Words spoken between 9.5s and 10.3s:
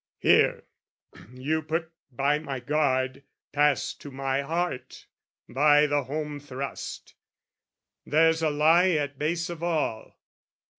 of all."